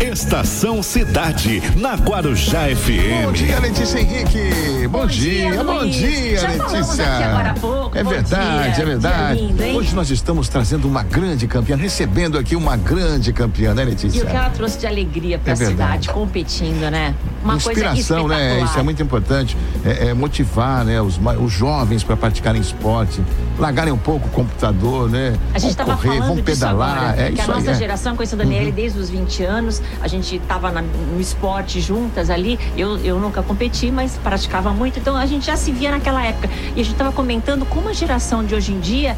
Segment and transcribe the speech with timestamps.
[0.00, 3.24] Estação Cidade, na Guarujá FM.
[3.24, 4.86] Bom dia, Letícia Henrique.
[4.88, 7.06] Bom, bom dia, dia bom dia, Já Letícia.
[7.06, 7.96] agora há pouco.
[7.96, 8.82] É bom verdade, dia.
[8.82, 9.40] é verdade.
[9.40, 14.18] Lindo, Hoje nós estamos trazendo uma grande campeã, recebendo aqui uma grande campeã, né, Letícia?
[14.18, 17.14] E o que ela trouxe de alegria para a é cidade, competindo, né?
[17.42, 18.60] Uma Inspiração, né?
[18.64, 19.56] Isso é muito importante.
[19.84, 23.22] É, é motivar, né, os, os jovens para praticarem esporte,
[23.58, 25.34] largarem um pouco o computador, né?
[25.54, 26.98] A gente estava falando vão pedalar.
[26.98, 28.72] Agora, é, que a nossa aí, geração conhece a Daniela uhum.
[28.72, 32.58] desde os 20 anos, a gente estava no esporte juntas ali.
[32.76, 36.48] Eu, eu nunca competi, mas praticava muito, então a gente já se via naquela época.
[36.74, 39.16] E a gente estava comentando como a geração de hoje em dia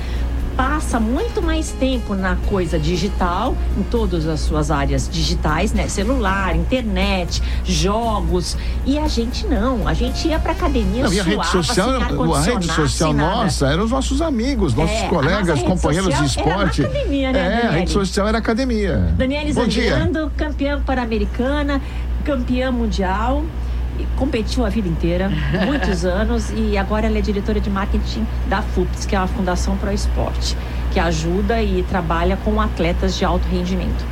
[0.58, 5.86] passa muito mais tempo na coisa digital, em todas as suas áreas digitais, né?
[5.86, 8.56] Celular, internet, jogos.
[8.84, 9.86] E a gente não.
[9.86, 11.90] A gente ia pra academia, não, suava, a rede social,
[12.34, 16.82] a rede social nossa eram os nossos amigos, nossos é, colegas, companheiros de esporte.
[16.82, 17.68] Era academia, né, é, Daniele?
[17.68, 19.14] a rede social era academia.
[19.16, 21.80] Daniela Zangrando, campeã pan-americana,
[22.24, 23.44] campeã mundial
[24.18, 25.30] competiu a vida inteira,
[25.64, 29.76] muitos anos, e agora ela é diretora de marketing da FUPS, que é a Fundação
[29.76, 30.56] Pro Esporte,
[30.92, 34.04] que ajuda e trabalha com atletas de alto rendimento.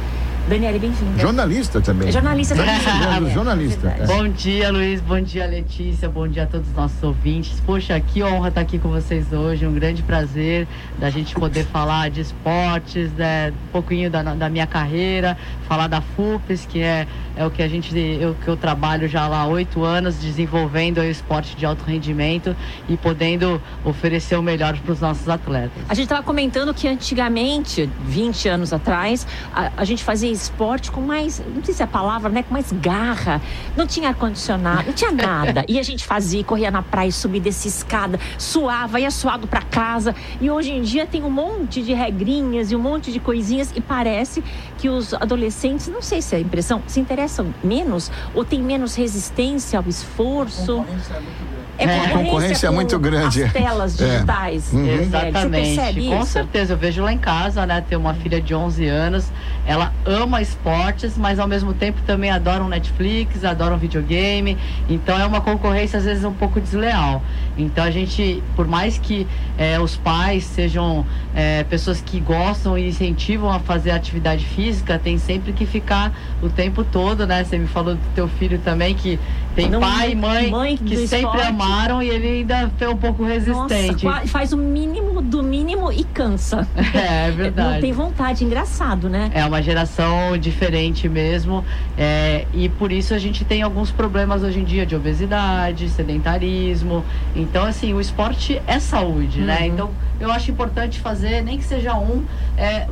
[0.48, 1.20] Daniela, bem-vinda.
[1.20, 2.12] Jornalista também.
[2.12, 3.33] jornalista também.
[3.33, 3.97] jornalista.
[3.98, 5.00] É bom dia, Luiz.
[5.00, 6.08] Bom dia, Letícia.
[6.08, 7.61] Bom dia a todos os nossos ouvintes.
[7.66, 9.67] Poxa, que honra estar aqui com vocês hoje.
[9.67, 10.69] Um grande prazer
[11.00, 15.36] da gente poder falar de esportes, né, um pouquinho da, da minha carreira,
[15.67, 19.27] falar da FUPES, que é, é o que a gente, eu, que eu trabalho já
[19.27, 22.55] lá há oito anos, desenvolvendo o esporte de alto rendimento
[22.89, 25.83] e podendo oferecer o melhor para os nossos atletas.
[25.89, 31.01] A gente estava comentando que antigamente, 20 anos atrás, a, a gente fazia esporte com
[31.01, 32.42] mais, não sei se é a palavra, né?
[32.42, 33.41] Com mais garra.
[33.77, 35.65] Não tinha ar-condicionado, não tinha nada.
[35.69, 40.14] E a gente fazia, corria na praia, subia dessa escada, suava, ia suado para casa.
[40.41, 43.81] E hoje em dia tem um monte de regrinhas e um monte de coisinhas e
[43.81, 44.42] parece
[44.79, 48.95] que os adolescentes, não sei se é a impressão, se interessam menos ou tem menos
[48.95, 50.84] resistência ao esforço.
[51.11, 53.45] É, é concorrência, concorrência muito grande.
[53.45, 54.14] As telas é.
[54.14, 54.75] digitais.
[54.75, 54.77] É.
[54.77, 55.01] Uhum.
[55.01, 56.09] Exatamente.
[56.09, 57.85] Com certeza, eu vejo lá em casa, né?
[57.87, 59.33] Ter uma filha de 11 anos,
[59.67, 64.57] ela ama esportes, mas ao mesmo tempo também adora um Netflix, adora um videogame.
[64.89, 67.23] Então é uma concorrência às vezes um pouco desleal.
[67.59, 69.27] Então a gente, por mais que
[69.59, 75.19] é, os pais sejam é, pessoas que gostam e incentivam a fazer atividade física, tem
[75.19, 77.45] sempre que ficar o tempo todo, né?
[77.45, 79.19] Você me falou do teu filho também que
[79.56, 81.46] tem Não, pai e mãe, mãe que sempre esporte.
[81.46, 84.05] amaram e ele ainda foi um pouco resistente.
[84.05, 86.68] Nossa, faz o mínimo do mínimo e cansa.
[86.96, 87.74] É, é verdade.
[87.74, 89.30] Não tem vontade, engraçado, né?
[89.34, 91.64] É uma geração diferente mesmo.
[91.96, 97.05] É, e por isso a gente tem alguns problemas hoje em dia de obesidade, sedentarismo.
[97.34, 99.55] Então, assim, o esporte é saúde, né?
[99.55, 99.61] uhum.
[99.61, 99.67] né?
[99.67, 99.90] Então,
[100.20, 102.24] eu acho importante fazer, nem que seja um,
[102.56, 102.86] é,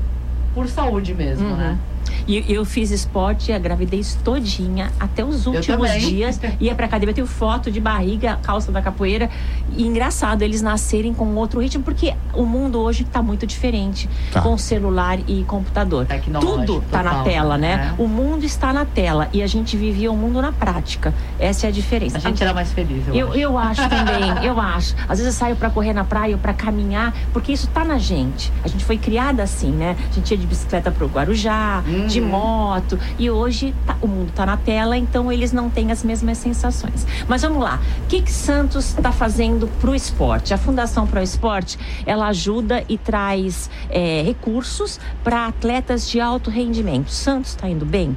[0.55, 1.57] por saúde mesmo, uhum.
[1.57, 1.79] né?
[2.27, 6.41] E eu fiz esporte a gravidez todinha, até os últimos dias.
[6.61, 9.29] Ia pra academia, eu tenho foto de barriga, calça da capoeira.
[9.77, 14.09] E engraçado eles nascerem com outro ritmo, porque o mundo hoje tá muito diferente.
[14.33, 14.41] Tá.
[14.41, 16.07] Com celular e computador.
[16.41, 17.95] Tudo tá na tela, né?
[17.99, 18.03] É.
[18.03, 19.29] O mundo está na tela.
[19.33, 21.13] E a gente vivia o mundo na prática.
[21.39, 22.19] Essa é a diferença.
[22.19, 23.45] A gente era mais feliz, eu, eu acho.
[23.45, 24.95] Eu acho também, eu acho.
[25.09, 27.99] Às vezes eu saio pra correr na praia ou pra caminhar, porque isso tá na
[27.99, 28.53] gente.
[28.63, 29.97] A gente foi criada assim, né?
[30.11, 32.29] A gente ia de bicicleta pro Guarujá, hum de uhum.
[32.29, 32.99] moto.
[33.19, 37.07] E hoje tá, o mundo está na tela, então eles não têm as mesmas sensações.
[37.29, 37.81] Mas vamos lá.
[38.05, 40.55] O que, que Santos está fazendo para o esporte?
[40.55, 47.11] A Fundação Pro Esporte ela ajuda e traz é, recursos para atletas de alto rendimento.
[47.11, 48.17] Santos está indo bem?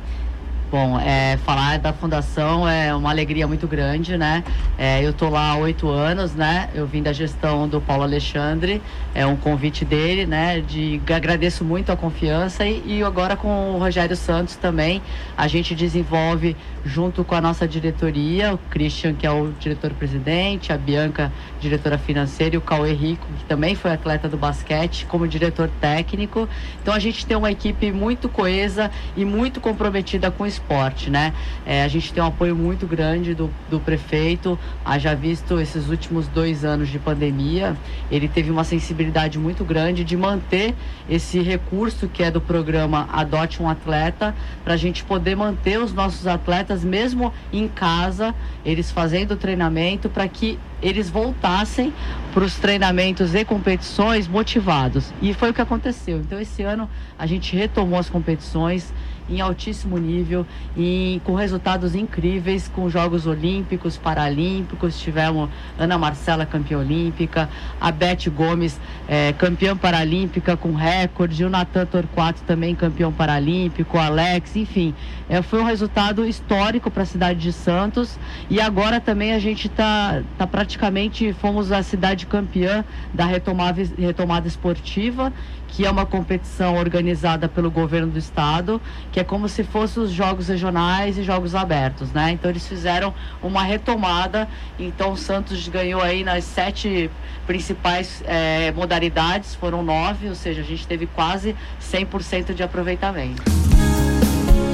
[0.70, 4.44] Bom, é, falar da fundação é uma alegria muito grande, né?
[4.78, 6.70] É, eu tô lá há oito anos, né?
[6.76, 8.82] Eu vim da gestão do Paulo Alexandre,
[9.16, 10.60] é um convite dele, né?
[10.60, 15.02] De agradeço muito a confiança e, e agora com o Rogério Santos também
[15.38, 20.78] a gente desenvolve junto com a nossa diretoria, o Christian que é o diretor-presidente, a
[20.78, 25.70] Bianca diretora financeira e o Cauê Rico que também foi atleta do basquete como diretor
[25.80, 26.48] técnico.
[26.82, 31.34] Então a gente tem uma equipe muito coesa e muito comprometida com o esporte, né?
[31.66, 36.28] É, a gente tem um apoio muito grande do, do prefeito, haja visto esses últimos
[36.28, 37.76] dois anos de pandemia,
[38.12, 40.76] ele teve uma sensibilidade muito grande de manter
[41.10, 45.94] esse recurso que é do programa Adote um Atleta, para a gente poder manter os
[45.94, 48.34] nossos atletas mesmo em casa,
[48.66, 51.92] eles fazendo treinamento, para que eles voltassem
[52.34, 55.12] para os treinamentos e competições motivados.
[55.22, 56.20] E foi o que aconteceu.
[56.20, 58.94] Então, esse ano a gente retomou as competições
[59.30, 60.46] em altíssimo nível
[60.76, 65.00] e com resultados incríveis, com Jogos Olímpicos, Paralímpicos.
[65.00, 71.86] Tivemos Ana Marcela campeã olímpica, a Beth Gomes é, campeã paralímpica com recorde, o Natan
[71.86, 74.94] Torquato também campeão paralímpico, Alex, enfim.
[75.30, 78.18] É, foi um resultado histórico para a cidade de Santos
[78.50, 82.84] e agora também a gente está tá praticamente, fomos a cidade campeã
[83.14, 85.32] da retomada, retomada esportiva
[85.68, 88.82] que é uma competição organizada pelo governo do estado,
[89.12, 92.32] que é como se fossem os jogos regionais e jogos abertos, né?
[92.32, 94.48] Então eles fizeram uma retomada,
[94.80, 97.10] então o Santos ganhou aí nas sete
[97.46, 103.44] principais é, modalidades, foram nove, ou seja, a gente teve quase 100% de aproveitamento.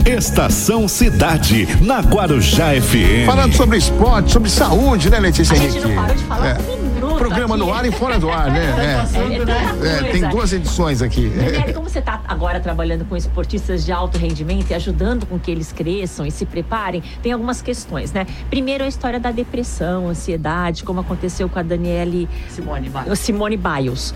[0.05, 3.25] Estação Cidade, na Guarujá FM.
[3.25, 5.77] Falando sobre esporte, sobre saúde, né, Letícia Henrique?
[5.77, 6.92] A gente não parou de falar é.
[7.13, 7.63] Um Programa aqui.
[7.63, 8.63] no ar e fora do ar, né?
[8.63, 11.29] É, é, é tem duas edições aqui.
[11.29, 15.51] Daniele, como você está agora trabalhando com esportistas de alto rendimento e ajudando com que
[15.51, 18.25] eles cresçam e se preparem, tem algumas questões, né?
[18.49, 23.19] Primeiro, a história da depressão, ansiedade, como aconteceu com a Daniele Simone Biles.
[23.19, 24.13] Simone Biles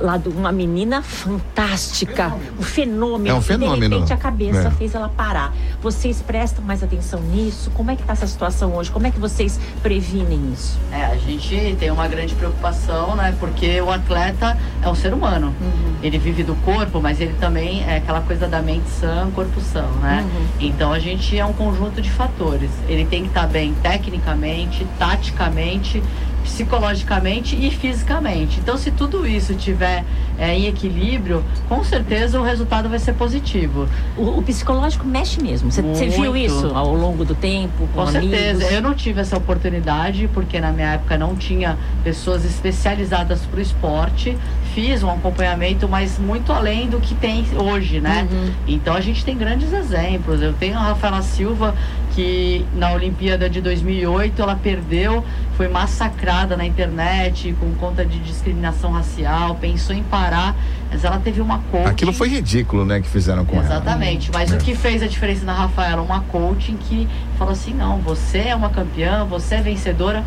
[0.00, 2.58] lá de uma menina fantástica, fenômeno.
[2.58, 3.28] um fenômeno.
[3.28, 3.88] É um fenômeno.
[3.88, 4.70] De repente a cabeça é.
[4.70, 5.52] fez ela parar.
[5.82, 7.70] Vocês prestam mais atenção nisso?
[7.72, 8.90] Como é que está essa situação hoje?
[8.90, 10.78] Como é que vocês previnem isso?
[10.92, 13.34] É, a gente tem uma grande preocupação, né?
[13.40, 15.54] Porque o atleta é um ser humano.
[15.60, 15.94] Uhum.
[16.02, 19.90] Ele vive do corpo, mas ele também é aquela coisa da mente sã, corpo são,
[19.96, 20.24] né?
[20.24, 20.46] Uhum.
[20.60, 22.70] Então a gente é um conjunto de fatores.
[22.88, 26.00] Ele tem que estar tá bem tecnicamente, taticamente
[26.44, 28.60] psicologicamente e fisicamente.
[28.60, 30.04] Então, se tudo isso tiver
[30.38, 33.88] é, em equilíbrio, com certeza o resultado vai ser positivo.
[34.16, 35.72] O, o psicológico mexe mesmo.
[35.72, 37.88] Você viu isso ao longo do tempo?
[37.94, 38.64] Com, com certeza.
[38.64, 43.62] Eu não tive essa oportunidade porque na minha época não tinha pessoas especializadas para o
[43.62, 44.36] esporte.
[44.74, 48.26] Fiz um acompanhamento, mas muito além do que tem hoje, né?
[48.30, 48.50] Uhum.
[48.66, 50.42] Então a gente tem grandes exemplos.
[50.42, 51.74] Eu tenho a Rafaela Silva
[52.14, 55.24] que na Olimpíada de 2008 ela perdeu,
[55.56, 60.56] foi massacrada na internet com conta de discriminação racial, pensou em parar,
[60.90, 61.88] mas ela teve uma coach.
[61.88, 63.84] Aquilo foi ridículo, né, que fizeram com Exatamente, ela.
[63.84, 64.56] Exatamente, mas é.
[64.56, 68.54] o que fez a diferença na Rafaela, uma coaching que falou assim: não, você é
[68.54, 70.24] uma campeã, você é vencedora.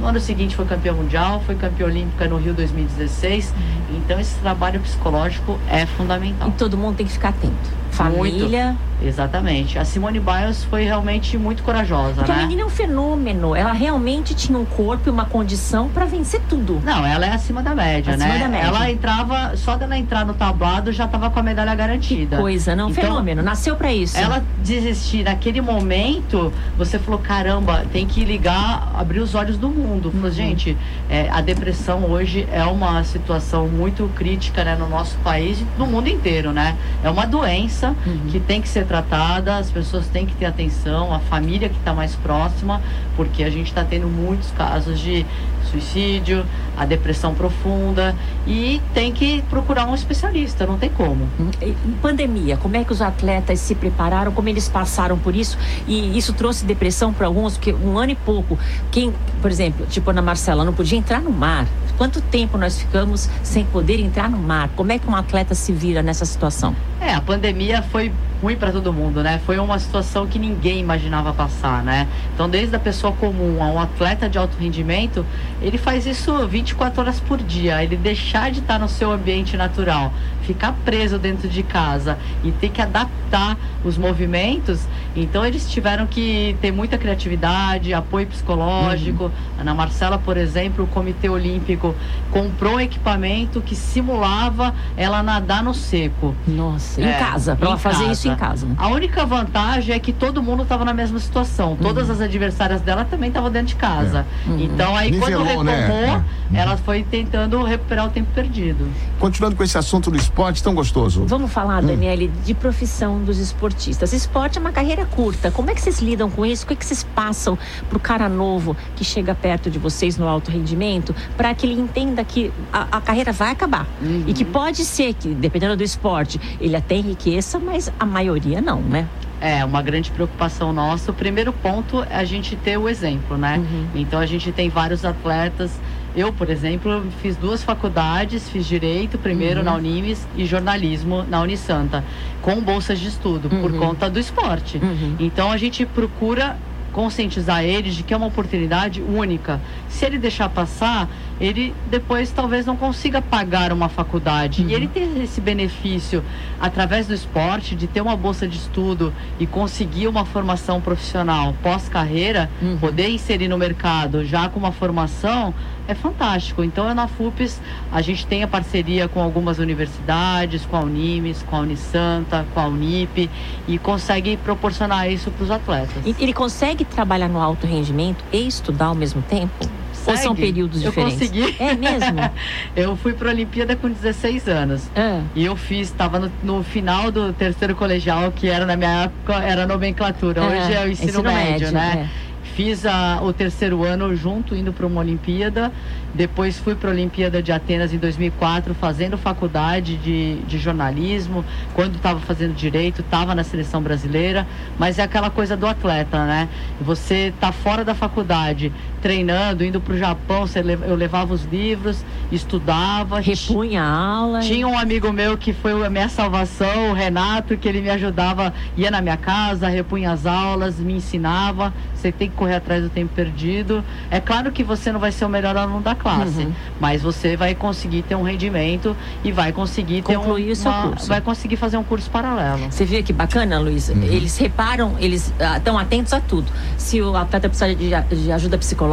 [0.00, 3.50] No ano seguinte foi campeã mundial, foi campeã olímpica no Rio 2016.
[3.50, 3.98] Uhum.
[3.98, 6.48] Então esse trabalho psicológico é fundamental.
[6.48, 7.70] E todo mundo tem que ficar atento.
[8.04, 8.66] Família.
[8.66, 8.90] Muito.
[9.02, 9.78] Exatamente.
[9.78, 12.38] A Simone Biles foi realmente muito corajosa, Porque né?
[12.38, 13.56] a menina é um fenômeno.
[13.56, 16.80] Ela realmente tinha um corpo e uma condição para vencer tudo.
[16.84, 18.38] Não, ela é acima da média, acima né?
[18.38, 18.66] Da média.
[18.66, 22.36] Ela entrava, só dela entrar no tablado já tava com a medalha garantida.
[22.36, 22.90] Que coisa, não?
[22.90, 23.42] Então, fenômeno.
[23.42, 24.16] Nasceu para isso.
[24.18, 30.10] Ela desistir naquele momento, você falou: caramba, tem que ligar, abrir os olhos do mundo.
[30.10, 30.32] Falou, uhum.
[30.32, 30.76] gente,
[31.08, 35.86] é, a depressão hoje é uma situação muito crítica né, no nosso país e no
[35.86, 36.76] mundo inteiro, né?
[37.02, 38.28] É uma doença uhum.
[38.30, 41.92] que tem que ser tratada, as pessoas têm que ter atenção, a família que está
[41.92, 42.80] mais próxima,
[43.16, 45.26] porque a gente está tendo muitos casos de
[45.70, 46.44] suicídio,
[46.76, 48.14] a depressão profunda
[48.46, 51.28] e tem que procurar um especialista, não tem como.
[51.60, 55.56] Em pandemia, como é que os atletas se prepararam, como eles passaram por isso
[55.86, 58.58] e isso trouxe depressão para alguns, porque um ano e pouco,
[58.90, 61.66] quem, por exemplo, tipo Ana Marcela, não podia entrar no mar.
[61.96, 64.70] Quanto tempo nós ficamos sem poder entrar no mar?
[64.74, 66.74] Como é que um atleta se vira nessa situação?
[67.00, 68.12] É, a pandemia foi
[68.42, 69.40] ruim para todo mundo, né?
[69.44, 72.08] Foi uma situação que ninguém imaginava passar, né?
[72.34, 75.24] Então, desde a pessoa comum a um atleta de alto rendimento,
[75.60, 77.82] ele faz isso 24 horas por dia.
[77.82, 80.12] Ele deixar de estar no seu ambiente natural,
[80.42, 84.86] ficar preso dentro de casa e ter que adaptar os movimentos.
[85.14, 89.24] Então, eles tiveram que ter muita criatividade, apoio psicológico.
[89.24, 89.30] Uhum.
[89.60, 91.94] Ana Marcela, por exemplo, o Comitê Olímpico
[92.30, 96.34] comprou um equipamento que simulava ela nadar no seco.
[96.46, 98.12] Nossa, é, em casa, para ela fazer casa.
[98.12, 98.66] isso em casa.
[98.76, 101.76] A única vantagem é que todo mundo estava na mesma situação.
[101.80, 102.14] Todas uhum.
[102.14, 104.26] as adversárias dela também estavam dentro de casa.
[104.46, 104.50] É.
[104.50, 104.60] Uhum.
[104.60, 106.24] Então aí Nivelou, quando retomou, né?
[106.52, 108.88] ela foi tentando recuperar o tempo perdido.
[109.18, 111.24] Continuando com esse assunto do esporte tão gostoso.
[111.26, 111.86] Vamos falar, hum.
[111.86, 114.12] Daniele, de profissão dos esportistas.
[114.12, 115.50] Esporte é uma carreira curta.
[115.50, 116.64] Como é que vocês lidam com isso?
[116.64, 120.16] O que, é que vocês passam para o cara novo que chega perto de vocês
[120.16, 123.86] no alto rendimento para que ele entenda que a, a carreira vai acabar?
[124.00, 124.24] Uhum.
[124.26, 128.80] E que pode ser que, dependendo do esporte, ele até enriqueça, mas a maioria não,
[128.80, 129.06] né?
[129.40, 131.10] É, uma grande preocupação nossa.
[131.10, 133.56] O primeiro ponto é a gente ter o exemplo, né?
[133.58, 133.86] Uhum.
[133.94, 135.80] Então a gente tem vários atletas.
[136.14, 139.66] Eu, por exemplo, fiz duas faculdades, fiz direito primeiro uhum.
[139.66, 142.04] na Unimes e jornalismo na Unisanta,
[142.42, 143.62] com bolsas de estudo, uhum.
[143.62, 144.78] por conta do esporte.
[144.78, 145.16] Uhum.
[145.18, 146.58] Então a gente procura
[146.92, 149.60] conscientizar eles de que é uma oportunidade única.
[149.88, 151.08] Se ele deixar passar,
[151.40, 154.62] ele depois talvez não consiga pagar uma faculdade.
[154.62, 154.68] Uhum.
[154.68, 156.22] E ele tem esse benefício
[156.60, 162.50] através do esporte de ter uma bolsa de estudo e conseguir uma formação profissional pós-carreira,
[162.60, 162.76] uhum.
[162.78, 165.54] poder inserir no mercado já com uma formação
[165.88, 166.62] é fantástico.
[166.62, 171.56] Então, na FUPES, a gente tem a parceria com algumas universidades, com a Unimes, com
[171.56, 173.28] a Unisanta, com a Unip,
[173.66, 175.96] e consegue proporcionar isso para os atletas.
[176.18, 179.79] Ele consegue trabalhar no alto rendimento e estudar ao mesmo tempo?
[180.06, 181.20] Ou são períodos diferentes?
[181.20, 181.56] Eu consegui.
[181.58, 182.18] É mesmo?
[182.76, 184.90] eu fui para a Olimpíada com 16 anos.
[184.94, 185.20] É.
[185.34, 189.34] E eu fiz, estava no, no, final do terceiro colegial, que era na minha época,
[189.34, 190.42] era nomenclatura.
[190.42, 192.08] Hoje é o ensino, ensino médio, médio, né?
[192.26, 192.30] É.
[192.54, 195.72] Fiz a, o terceiro ano junto, indo para uma Olimpíada.
[196.12, 201.44] Depois fui para a Olimpíada de Atenas em 2004, fazendo faculdade de, de jornalismo.
[201.74, 204.46] Quando estava fazendo direito, estava na seleção brasileira.
[204.78, 206.48] Mas é aquela coisa do atleta, né?
[206.80, 210.44] Você tá fora da faculdade, treinando, indo para o Japão,
[210.86, 213.20] eu levava os livros, estudava.
[213.20, 214.40] Repunha a aula.
[214.40, 218.52] Tinha um amigo meu que foi a minha salvação, o Renato, que ele me ajudava,
[218.76, 221.72] ia na minha casa, repunha as aulas, me ensinava.
[221.94, 223.84] Você tem que correr atrás do tempo perdido.
[224.10, 226.52] É claro que você não vai ser o melhor aluno da classe, uhum.
[226.80, 230.72] mas você vai conseguir ter um rendimento e vai conseguir Concluir ter um, o seu
[230.72, 231.08] curso.
[231.08, 232.70] vai conseguir fazer um curso paralelo.
[232.70, 233.90] Você vê que bacana, Luiz?
[233.90, 234.02] Uhum.
[234.02, 236.50] Eles reparam, eles estão ah, atentos a tudo.
[236.78, 237.90] Se o atleta precisa de,
[238.24, 238.89] de ajuda psicológica,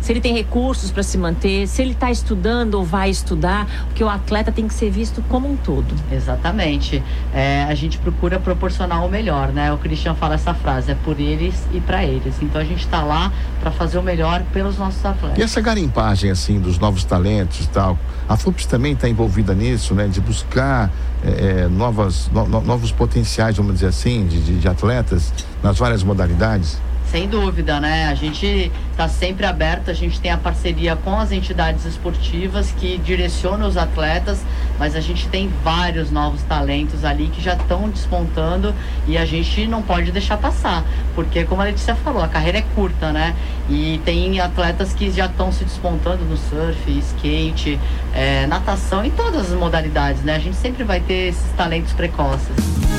[0.00, 4.02] se ele tem recursos para se manter, se ele está estudando ou vai estudar, porque
[4.02, 5.94] o atleta tem que ser visto como um todo.
[6.10, 7.02] Exatamente.
[7.32, 9.72] É, a gente procura proporcionar o melhor, né?
[9.72, 12.34] O Cristian fala essa frase, é por eles e para eles.
[12.40, 15.38] Então a gente está lá para fazer o melhor pelos nossos atletas.
[15.38, 17.98] E essa garimpagem assim dos novos talentos e tal,
[18.28, 20.06] a FUPS também está envolvida nisso, né?
[20.08, 20.90] De buscar
[21.24, 26.78] é, novas, no, novos potenciais, vamos dizer assim, de, de, de atletas nas várias modalidades.
[27.14, 28.08] Sem dúvida, né?
[28.08, 32.98] A gente está sempre aberto, a gente tem a parceria com as entidades esportivas que
[32.98, 34.42] direcionam os atletas,
[34.80, 38.74] mas a gente tem vários novos talentos ali que já estão despontando
[39.06, 42.64] e a gente não pode deixar passar, porque como a Letícia falou, a carreira é
[42.74, 43.36] curta, né?
[43.70, 47.78] E tem atletas que já estão se despontando no surf, skate,
[48.12, 50.34] é, natação, em todas as modalidades, né?
[50.34, 52.93] A gente sempre vai ter esses talentos precoces.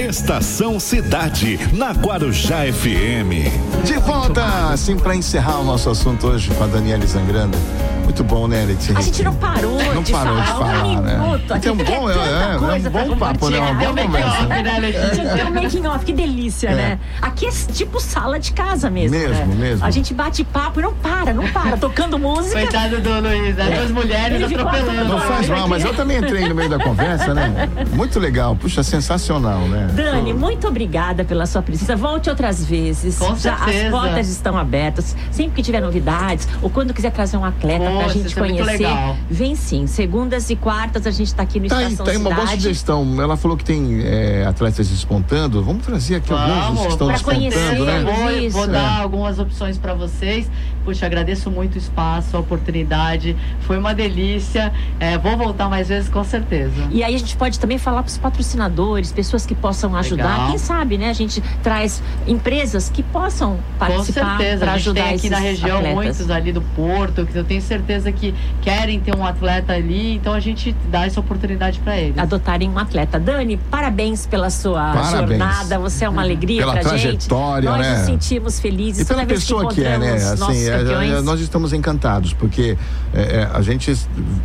[0.00, 3.84] Estação Cidade, na Guarujá FM.
[3.84, 4.42] De volta,
[4.72, 7.58] assim, para encerrar o nosso assunto hoje com a Daniela Zangranda.
[8.04, 8.98] Muito bom, né, Letícia?
[8.98, 10.44] A gente não parou não de parou falar.
[10.44, 11.18] de falar, um né?
[11.18, 11.54] Minuto.
[11.56, 13.60] Então, bom, é, é, é um bom papo, né?
[13.60, 14.46] Uma boa conversa.
[15.36, 16.74] Tem um making off, que delícia, é.
[16.74, 16.98] né?
[17.20, 19.16] Aqui é tipo sala de casa mesmo.
[19.16, 19.54] Mesmo, né?
[19.54, 19.86] mesmo.
[19.86, 22.60] A gente bate papo e não para, não para, tocando música.
[22.60, 25.04] Coitado do Luiz, as duas mulheres Ele atropelando.
[25.04, 27.68] Não faz mal, mas eu também entrei no meio da conversa, né?
[27.92, 29.88] Muito legal, puxa, sensacional, né?
[29.90, 31.96] Dani, muito obrigada pela sua presença.
[31.96, 33.18] Volte outras vezes.
[33.18, 33.86] Com Já certeza.
[33.86, 35.16] As portas estão abertas.
[35.30, 38.64] Sempre que tiver novidades, ou quando quiser trazer um atleta Poxa, pra gente é conhecer
[38.64, 39.16] legal.
[39.28, 39.86] Vem sim.
[39.86, 42.46] Segundas e quartas a gente está aqui no tá Estação aí, tá aí uma boa
[42.48, 43.20] sugestão.
[43.20, 45.62] Ela falou que tem é, atletas despontando.
[45.62, 48.04] Vamos trazer aqui Vamos, alguns que estão despontando, conhecer, né?
[48.04, 50.50] Vou, vou dar algumas opções para vocês.
[50.84, 53.36] Puxa, agradeço muito o espaço, a oportunidade.
[53.60, 54.72] Foi uma delícia.
[54.98, 56.88] É, vou voltar mais vezes, com certeza.
[56.90, 60.32] E aí a gente pode também falar para os patrocinadores, pessoas que possam ajudar.
[60.32, 60.48] Legal.
[60.48, 61.10] Quem sabe, né?
[61.10, 65.94] A gente traz empresas que possam participar para ajudar tem aqui na região atletas.
[65.94, 70.32] muitos ali do Porto, que eu tenho certeza que querem ter um atleta ali, então
[70.32, 72.18] a gente dá essa oportunidade para eles.
[72.18, 73.18] Adotarem um atleta.
[73.18, 75.38] Dani, parabéns pela sua parabéns.
[75.38, 75.78] jornada.
[75.78, 77.78] Você é uma alegria pela trajetória, gente.
[77.78, 77.96] Nós né?
[77.96, 79.02] nos sentimos felizes.
[79.02, 80.14] E pela pessoa que, que é, né?
[80.14, 82.76] Assim, é, é, nós estamos encantados, porque
[83.14, 83.92] é, é, a gente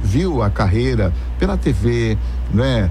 [0.03, 2.17] viu a carreira pela TV,
[2.53, 2.89] né?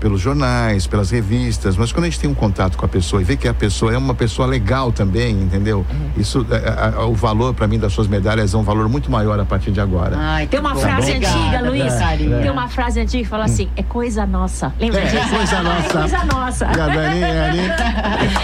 [0.00, 3.24] Pelos jornais, pelas revistas, mas quando a gente tem um contato com a pessoa e
[3.24, 5.84] vê que a pessoa é uma pessoa legal também, entendeu?
[5.90, 6.10] Uhum.
[6.16, 9.38] Isso, é, é, o valor para mim das suas medalhas é um valor muito maior
[9.38, 10.16] a partir de agora.
[10.18, 11.92] Ai, tem uma frase antiga, Luiz.
[11.92, 12.40] É.
[12.40, 14.72] Tem uma frase antiga que fala assim: é coisa nossa.
[14.80, 15.20] Lembra é, disso?
[15.30, 15.98] É coisa nossa.
[15.98, 16.64] É coisa nossa.
[16.64, 17.20] E a Dani,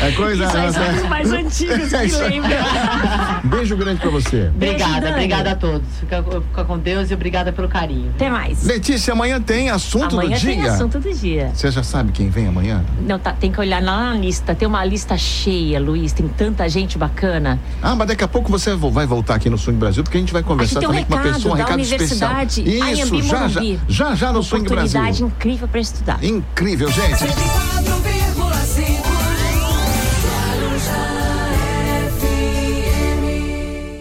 [0.03, 0.81] é coisa Isso nossa.
[0.81, 2.57] É mais antigos que lembra.
[3.45, 4.51] Beijo grande para você.
[4.55, 5.87] Obrigada, obrigada a todos.
[6.01, 8.11] Fica, fica, com Deus e obrigada pelo carinho.
[8.15, 8.65] Até mais.
[8.65, 10.53] Letícia, amanhã tem assunto amanhã do dia.
[10.53, 11.46] Amanhã tem assunto do dia.
[11.55, 12.85] Você já sabe quem vem amanhã?
[13.01, 14.55] Não, tá, tem que olhar lá na lista.
[14.55, 16.13] Tem uma lista cheia, Luiz.
[16.13, 17.59] Tem tanta gente bacana.
[17.83, 20.33] Ah, mas daqui a pouco você vai voltar aqui no Swing Brasil, porque a gente
[20.33, 22.33] vai conversar também um com uma pessoa, um recado especial.
[22.45, 25.01] Isso, já, já, já, já no Swing Brasil.
[25.01, 26.25] Oportunidade incrível para estudar.
[26.25, 27.76] Incrível, gente.